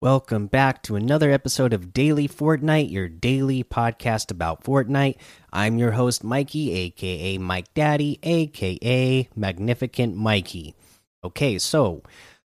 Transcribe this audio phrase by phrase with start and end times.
[0.00, 5.16] Welcome back to another episode of Daily Fortnite, your daily podcast about Fortnite.
[5.52, 10.76] I'm your host, Mikey, aka Mike Daddy, aka Magnificent Mikey.
[11.24, 12.04] Okay, so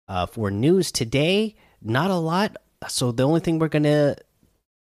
[0.07, 2.57] uh, for news today, not a lot.
[2.87, 4.15] So the only thing we're going to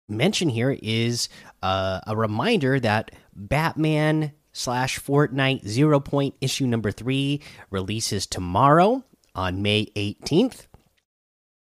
[0.08, 1.28] mention here is
[1.62, 9.04] uh, a reminder that Batman slash Fortnite Zero Point issue number three releases tomorrow
[9.34, 10.68] on May 18th.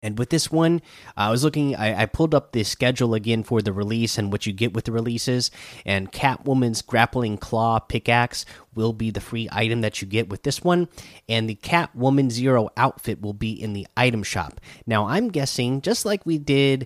[0.06, 0.84] And with this one,
[1.18, 4.46] I was looking, I, I, pulled up the schedule again for the release and what
[4.46, 5.50] you get with the releases.
[5.84, 10.64] And Catwoman's grappling claw pickaxe will be the free item that you get with this
[10.64, 10.90] one.
[11.28, 14.62] And the Catwoman Zero outfit will be in the item shop.
[14.86, 16.86] Now, I'm guessing, just like we did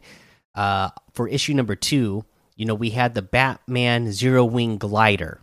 [0.56, 2.24] uh, for issue number two,
[2.56, 5.42] you know, we had the Batman Zero Wing glider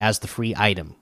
[0.00, 0.94] as the free item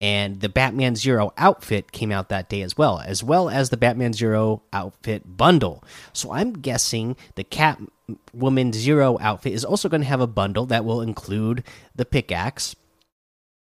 [0.00, 3.76] and the Batman Zero outfit came out that day as well, as well as the
[3.76, 5.82] Batman Zero outfit bundle.
[6.12, 10.84] So I'm guessing the Catwoman Zero outfit is also going to have a bundle that
[10.84, 11.64] will include
[11.94, 12.76] the pickaxe.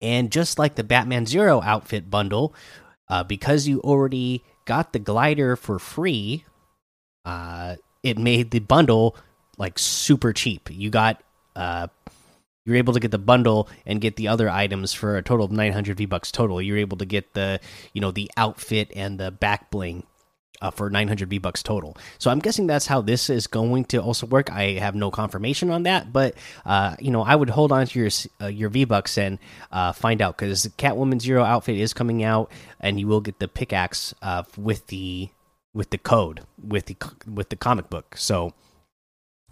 [0.02, 2.54] And just like the Batman Zero outfit bundle,
[3.08, 6.44] uh, because you already got the glider for free,
[7.24, 9.16] uh, it made the bundle
[9.56, 10.68] like super cheap.
[10.70, 11.22] You got
[11.54, 11.86] uh,
[12.66, 15.52] you're able to get the bundle and get the other items for a total of
[15.52, 16.60] 900 V bucks total.
[16.60, 17.60] You're able to get the,
[17.94, 20.02] you know, the outfit and the back bling
[20.60, 21.96] uh, for 900 V bucks total.
[22.18, 24.50] So I'm guessing that's how this is going to also work.
[24.50, 27.98] I have no confirmation on that, but uh, you know, I would hold on to
[27.98, 29.38] your uh, your V bucks and
[29.70, 32.50] uh, find out because Catwoman Zero outfit is coming out,
[32.80, 35.30] and you will get the pickaxe uh, with the
[35.74, 36.96] with the code with the
[37.30, 38.16] with the comic book.
[38.16, 38.54] So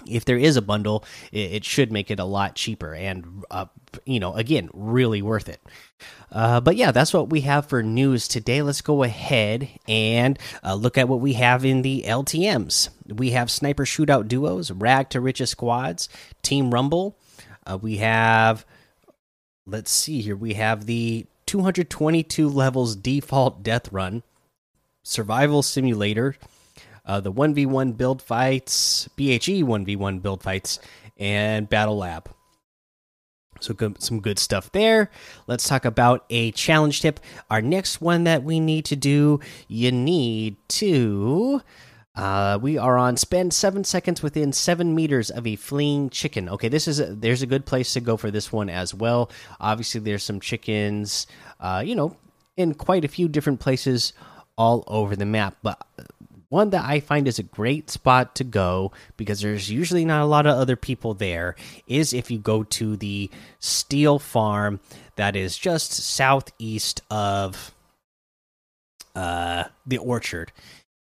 [0.09, 3.67] if there is a bundle, it, should make it a lot cheaper and, uh,
[4.05, 5.61] you know, again, really worth it.
[6.31, 8.63] Uh, but yeah, that's what we have for news today.
[8.63, 12.89] Let's go ahead and uh, look at what we have in the LTMs.
[13.09, 16.09] We have sniper shootout duos, rag to riches squads,
[16.43, 17.17] team rumble.
[17.67, 18.67] Uh, we have,
[19.67, 24.23] let's see here, we have the 222 levels default death run,
[25.03, 26.37] survival simulator
[27.05, 30.79] uh, the 1v1 build fights, BHE 1v1 build fights,
[31.17, 32.31] and Battle Lab.
[33.61, 35.11] So good, some good stuff there.
[35.47, 37.21] Let's talk about a challenge tip.
[37.51, 41.63] Our next one that we need to do, you need to.
[42.15, 46.49] Uh, we are on spend seven seconds within seven meters of a fleeing chicken.
[46.49, 49.31] Okay, this is a, there's a good place to go for this one as well.
[49.61, 51.27] Obviously, there's some chickens,
[51.59, 52.17] uh, you know,
[52.57, 54.13] in quite a few different places
[54.57, 55.57] all over the map.
[55.63, 55.85] But
[56.55, 60.27] one that I find is a great spot to go because there's usually not a
[60.27, 61.57] lot of other people there
[61.89, 63.29] is if you go to the
[63.59, 64.79] steel farm
[65.17, 67.75] that is just southeast of
[69.17, 70.53] uh, the orchard.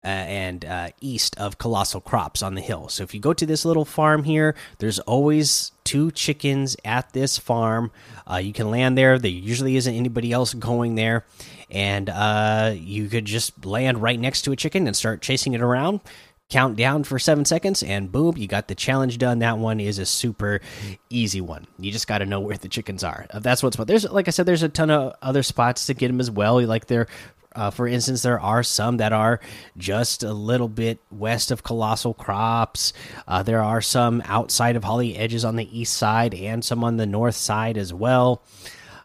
[0.05, 2.89] Uh, and uh, east of Colossal Crops on the hill.
[2.89, 7.39] So if you go to this little farm here, there's always two chickens at this
[7.39, 7.89] farm.
[8.29, 9.17] Uh, you can land there.
[9.17, 11.25] There usually isn't anybody else going there,
[11.71, 15.61] and uh, you could just land right next to a chicken and start chasing it
[15.61, 16.01] around.
[16.47, 19.39] Count down for seven seconds, and boom, you got the challenge done.
[19.39, 20.61] That one is a super
[21.09, 21.65] easy one.
[21.79, 23.25] You just got to know where the chickens are.
[23.33, 23.77] That's what's.
[23.77, 26.29] But there's, like I said, there's a ton of other spots to get them as
[26.29, 26.63] well.
[26.63, 27.07] Like they're
[27.55, 29.39] uh, for instance, there are some that are
[29.77, 32.93] just a little bit west of Colossal Crops.
[33.27, 36.97] Uh, there are some outside of Holly Hedges on the east side, and some on
[36.97, 38.43] the north side as well.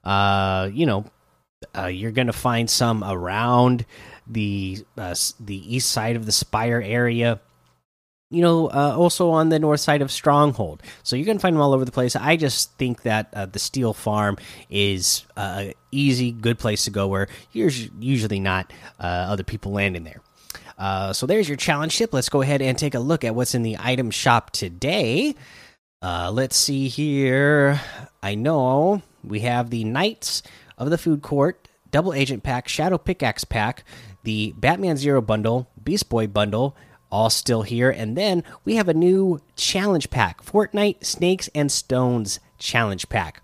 [0.05, 1.05] Uh, you know,
[1.77, 3.87] uh, you're going to find some around
[4.27, 7.41] the uh, the east side of the Spire area.
[8.31, 10.83] You know, uh, also on the north side of Stronghold.
[11.03, 12.15] So you're going to find them all over the place.
[12.15, 14.37] I just think that uh, the Steel Farm
[14.69, 20.05] is a easy, good place to go where there's usually not uh, other people landing
[20.05, 20.21] there.
[20.79, 22.15] Uh, so there's your challenge ship.
[22.15, 25.35] Let's go ahead and take a look at what's in the item shop today.
[26.01, 27.81] let's see here.
[28.23, 30.43] I know we have the Knights
[30.79, 33.85] of the Food Court, Double Agent Pack, Shadow Pickaxe Pack,
[34.23, 36.77] the Batman Zero Bundle, Beast Boy Bundle,
[37.11, 37.91] all still here.
[37.91, 43.43] And then we have a new challenge pack Fortnite Snakes and Stones Challenge Pack.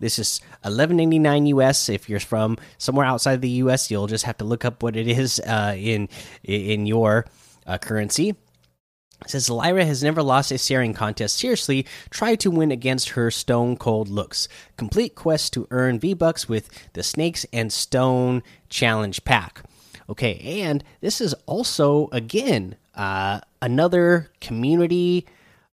[0.00, 1.88] This is 11.99 US.
[1.88, 5.06] If you're from somewhere outside the US, you'll just have to look up what it
[5.06, 6.08] is uh, in
[6.42, 7.26] in your
[7.66, 8.30] uh, currency.
[8.30, 11.38] It says Lyra has never lost a staring contest.
[11.38, 14.48] Seriously, try to win against her stone cold looks.
[14.76, 19.62] Complete quest to earn V Bucks with the Snakes and Stone Challenge Pack.
[20.12, 25.24] Okay, and this is also again uh, another community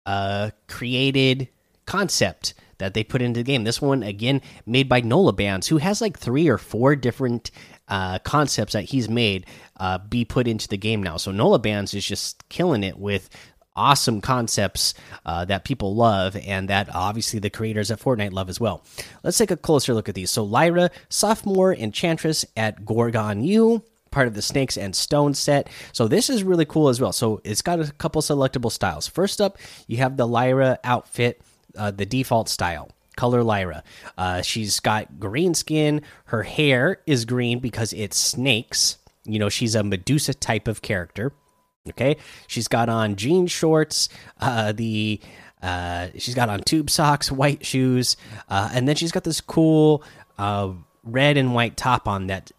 [0.05, 1.47] uh, created
[1.85, 3.63] concept that they put into the game.
[3.63, 7.49] This one again made by Nola Bands, who has like three or four different
[7.87, 9.45] uh, concepts that he's made
[9.77, 11.15] uh, be put into the game now.
[11.15, 13.29] So Nola Bands is just killing it with
[13.73, 14.95] awesome concepts
[15.25, 18.83] uh, that people love and that obviously the creators at Fortnite love as well.
[19.23, 20.29] Let's take a closer look at these.
[20.29, 23.81] So Lyra, sophomore enchantress at Gorgon U
[24.15, 25.69] part of the snakes and Stone set.
[25.91, 27.11] So this is really cool as well.
[27.11, 29.07] So it's got a couple selectable styles.
[29.07, 29.57] First up
[29.87, 31.41] you have the lyra outfit
[31.77, 33.83] uh, the default style color lyra.
[34.17, 36.01] Uh, she's got green skin.
[36.25, 38.97] Her hair is green because it's snakes.
[39.25, 41.33] You know she's a medusa type of character.
[41.89, 42.15] Okay?
[42.47, 44.07] She's got on jean shorts
[44.39, 45.19] uh, the
[45.61, 48.15] uh, she's got on tube socks white shoes
[48.49, 50.03] uh, and then she's got this cool
[50.37, 50.71] uh,
[51.03, 52.51] red and white top on that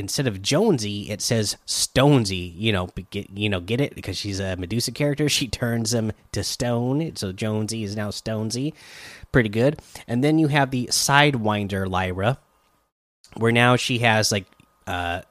[0.00, 2.52] instead of Jonesy, it says Stonesy.
[2.56, 5.28] You know, get you know, get it because she's a Medusa character.
[5.40, 8.74] She turns him to stone, so Jonesy is now Stonesy.
[9.32, 9.80] Pretty good.
[10.08, 12.38] And then you have the Sidewinder Lyra,
[13.36, 14.46] where now she has like,
[14.86, 15.22] uh,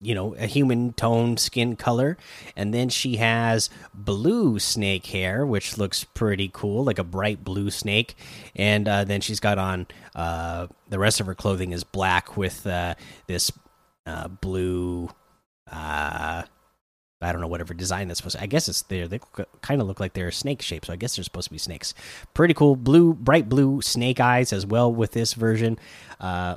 [0.00, 2.16] you know, a human tone skin color,
[2.56, 7.70] and then she has blue snake hair, which looks pretty cool, like a bright blue
[7.70, 8.14] snake.
[8.56, 12.66] And uh, then she's got on uh, the rest of her clothing is black with
[12.66, 12.94] uh,
[13.26, 13.50] this
[14.10, 15.08] uh, blue.
[15.70, 16.42] Uh,
[17.22, 18.36] I don't know whatever design that's supposed.
[18.36, 19.06] To, I guess it's there.
[19.06, 19.20] They
[19.60, 21.94] kind of look like they're snake shaped, so I guess they're supposed to be snakes.
[22.34, 25.78] Pretty cool, blue, bright blue snake eyes as well with this version.
[26.18, 26.56] Uh,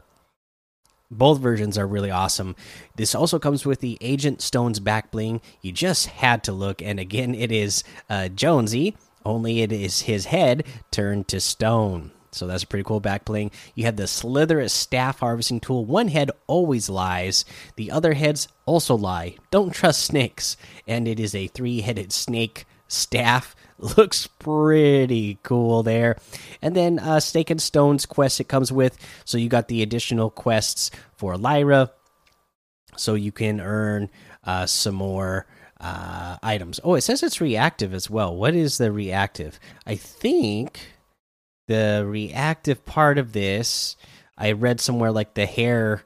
[1.12, 2.56] both versions are really awesome.
[2.96, 5.42] This also comes with the Agent Stones back bling.
[5.62, 8.96] You just had to look, and again, it is uh, Jonesy.
[9.26, 12.12] Only it is his head turned to stone.
[12.34, 13.52] So that's a pretty cool back bling.
[13.76, 15.86] You have the Slitherous Staff Harvesting Tool.
[15.86, 17.46] One head always lies,
[17.76, 19.38] the other heads also lie.
[19.52, 20.58] Don't trust snakes.
[20.88, 23.56] And it is a three headed snake staff.
[23.98, 26.18] Looks pretty cool there.
[26.62, 28.98] And then uh, Snake and Stones quest it comes with.
[29.26, 31.92] So you got the additional quests for Lyra.
[32.96, 34.10] So you can earn
[34.44, 35.48] uh, some more
[35.82, 36.80] uh, items.
[36.84, 38.36] Oh, it says it's reactive as well.
[38.36, 39.60] What is the reactive?
[39.86, 40.80] I think
[41.68, 43.96] the reactive part of this
[44.38, 46.04] i read somewhere like the hair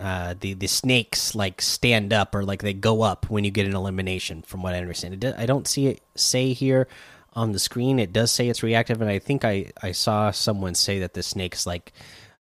[0.00, 3.66] uh the the snakes like stand up or like they go up when you get
[3.66, 5.24] an elimination from what i understand.
[5.24, 6.88] I don't see it say here
[7.34, 7.98] on the screen.
[7.98, 11.22] It does say it's reactive and i think i i saw someone say that the
[11.22, 11.92] snakes like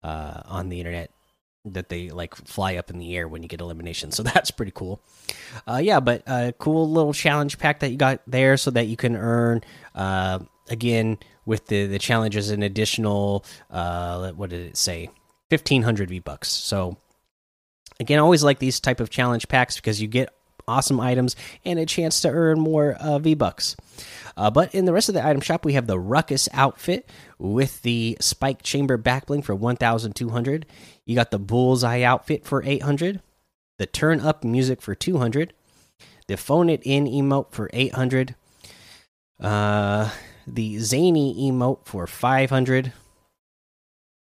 [0.04, 1.10] uh on the internet
[1.64, 4.12] that they like fly up in the air when you get elimination.
[4.18, 5.00] So that's pretty cool.
[5.66, 8.96] Uh yeah but a cool little challenge pack that you got there so that you
[8.96, 9.62] can earn
[9.94, 10.38] uh
[10.70, 15.08] again with the the challenges an additional uh what did it say?
[15.50, 16.96] 1500 v bucks so
[18.00, 20.32] again I always like these type of challenge packs because you get
[20.68, 21.34] awesome items
[21.64, 23.74] and a chance to earn more uh, v bucks
[24.36, 27.80] uh, but in the rest of the item shop we have the ruckus outfit with
[27.82, 30.66] the spike chamber backbling for 1200
[31.06, 33.22] you got the bullseye outfit for 800
[33.78, 35.54] the turn up music for 200
[36.26, 38.34] the phone it in emote for 800
[39.40, 40.10] uh
[40.54, 42.92] the zany emote for 500.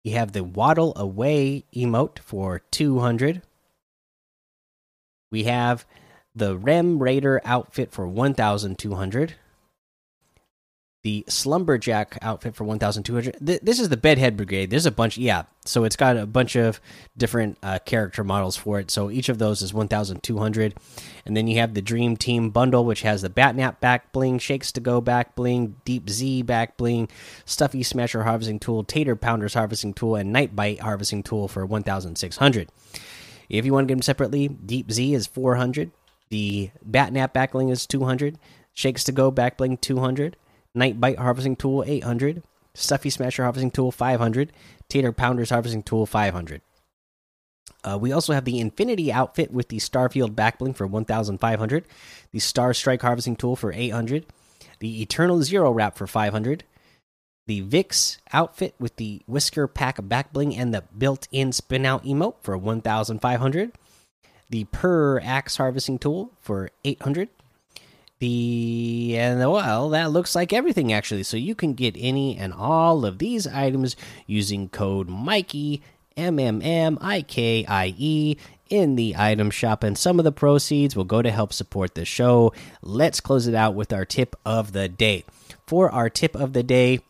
[0.03, 3.41] You have the waddle away emote for 200.
[5.31, 5.85] We have
[6.35, 9.35] the Rem Raider outfit for 1200
[11.03, 13.35] the Slumberjack outfit for 1,200.
[13.45, 14.69] Th this is the Bedhead Brigade.
[14.69, 15.43] There's a bunch, yeah.
[15.65, 16.79] So it's got a bunch of
[17.17, 18.89] different uh, character models for it.
[18.89, 20.73] So each of those is 1,200.
[21.25, 24.71] And then you have the Dream Team bundle, which has the Batnap back bling, Shakes
[24.73, 27.09] to Go back bling, Deep Z back bling,
[27.45, 32.69] Stuffy Smasher harvesting tool, Tater Pounders harvesting tool, and Night Bite harvesting tool for 1,600.
[33.49, 35.91] If you want to get them separately, Deep Z is 400.
[36.29, 38.39] The Batnap back bling is 200.
[38.73, 40.37] Shakes to Go back bling 200.
[40.75, 44.51] Night Bite Harvesting Tool 800, Stuffy Smasher Harvesting Tool 500,
[44.89, 46.61] Tater Pounders Harvesting Tool 500.
[47.83, 51.85] Uh, we also have the Infinity outfit with the Starfield backbling for 1,500,
[52.31, 54.25] the Star Strike Harvesting Tool for 800,
[54.79, 56.63] the Eternal Zero Wrap for 500,
[57.45, 62.57] the Vix outfit with the Whisker Pack backbling and the built-in spin out emote for
[62.57, 63.73] 1,500,
[64.49, 67.29] the Purr Axe Harvesting Tool for 800,
[68.23, 71.23] the and well that looks like everything actually.
[71.23, 75.81] So you can get any and all of these items using code mikey
[76.15, 78.37] m m m i k i e
[78.69, 79.83] in the item shop.
[79.83, 82.53] And some of the proceeds will go to help support the show.
[82.81, 85.25] Let's close it out with our tip of the day.
[85.67, 87.01] For our tip of the day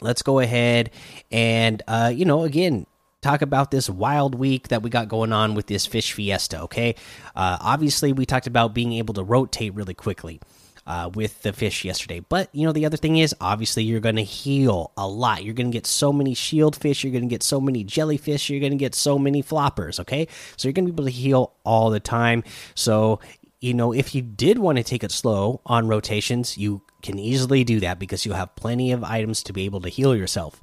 [0.00, 0.90] let's go ahead
[1.30, 2.86] and uh you know again
[3.22, 6.60] talk about this wild week that we got going on with this fish fiesta.
[6.62, 6.94] Okay,
[7.36, 10.40] uh, obviously we talked about being able to rotate really quickly.
[10.88, 12.18] uh, with the fish yesterday.
[12.20, 15.44] But you know, the other thing is obviously you're going to heal a lot.
[15.44, 17.04] You're going to get so many shield fish.
[17.04, 18.48] You're going to get so many jellyfish.
[18.48, 20.00] You're going to get so many floppers.
[20.00, 22.42] Okay, so you're going to be able to heal all the time.
[22.74, 23.20] So
[23.60, 27.64] you know, if you did want to take it slow on rotations, you can easily
[27.64, 30.62] do that because you have plenty of items to be able to heal yourself.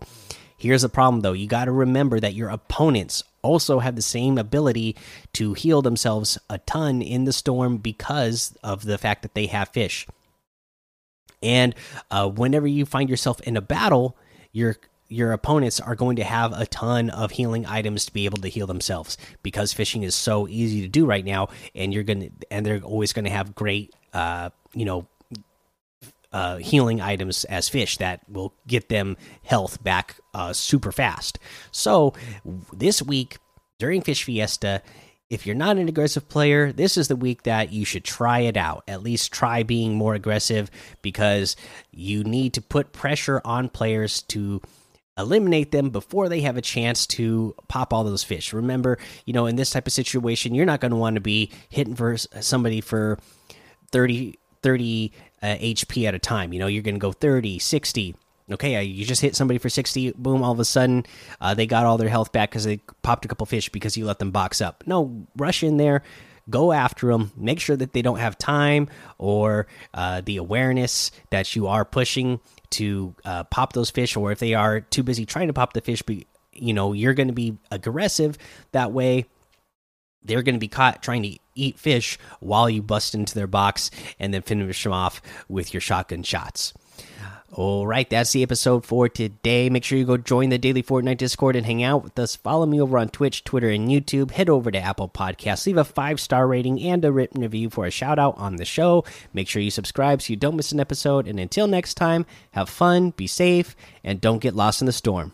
[0.66, 4.40] Here's the problem though you got to remember that your opponents also have the same
[4.40, 4.96] ability
[5.34, 9.70] to heal themselves a ton in the storm because of the fact that they have
[9.70, 10.08] fish.
[11.44, 11.76] And
[12.10, 14.18] uh, whenever you find yourself in a battle,
[14.54, 18.40] your your opponents are going to have a ton of healing items to be able
[18.40, 22.30] to heal themselves because fishing is so easy to do right now, and you're gonna
[22.50, 25.06] and they're always going to have great, uh, you know,
[26.36, 31.40] uh, healing items as fish that will get them health back uh, super fast.
[31.72, 32.14] So
[32.74, 33.38] this week
[33.80, 34.82] during Fish Fiesta,
[35.30, 38.58] if you're not an aggressive player, this is the week that you should try it
[38.58, 38.84] out.
[38.86, 40.70] At least try being more aggressive
[41.02, 41.56] because
[41.92, 44.62] you need to put pressure on players to
[45.18, 48.52] eliminate them before they have a chance to pop all those fish.
[48.52, 51.50] Remember, you know, in this type of situation, you're not going to want to be
[51.70, 53.18] hitting for somebody for
[53.94, 55.12] 30 30
[55.46, 56.54] uh, HP at a time.
[56.54, 58.16] You know, you're going to go 30, 60.
[58.52, 61.04] Okay, uh, you just hit somebody for 60, boom, all of a sudden
[61.42, 64.06] uh, they got all their health back because they popped a couple fish because you
[64.06, 64.84] let them box up.
[64.86, 66.04] No, rush in there,
[66.48, 68.88] go after them, make sure that they don't have time
[69.18, 72.40] or uh, the awareness that you are pushing
[72.72, 75.82] to uh, pop those fish, or if they are too busy trying to pop the
[75.82, 76.18] fish, but
[76.54, 78.38] you know, you're going to be aggressive.
[78.74, 79.26] That way,
[80.26, 83.92] they're going to be caught trying to eat fish while you bust into their box
[84.20, 86.74] and then finish them off with your shotgun shots.
[87.52, 89.70] All right, that's the episode for today.
[89.70, 92.36] Make sure you go join the Daily Fortnite Discord and hang out with us.
[92.36, 94.32] Follow me over on Twitch, Twitter, and YouTube.
[94.32, 97.86] Head over to Apple Podcasts, leave a five star rating and a written review for
[97.86, 99.06] a shout out on the show.
[99.32, 101.30] Make sure you subscribe so you don't miss an episode.
[101.30, 105.32] And until next time, have fun, be safe, and don't get lost in the storm.